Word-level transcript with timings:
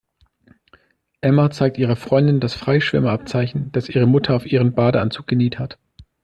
Emma 1.21 1.51
zeigt 1.51 1.77
ihrer 1.77 1.95
Freundin 1.95 2.39
das 2.39 2.55
Freischwimmer-Abzeichen, 2.55 3.71
das 3.71 3.87
ihre 3.87 4.07
Mutter 4.07 4.35
auf 4.35 4.47
ihren 4.47 4.73
Badeanzug 4.73 5.27
genäht 5.27 5.59
hat. 5.59 5.77